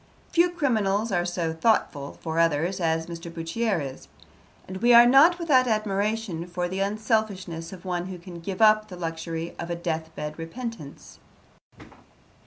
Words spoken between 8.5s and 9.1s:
up the